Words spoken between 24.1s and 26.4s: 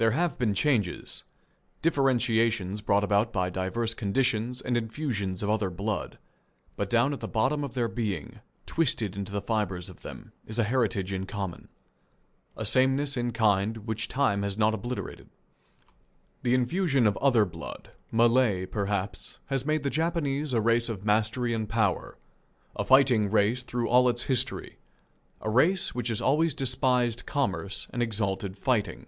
history, a race which has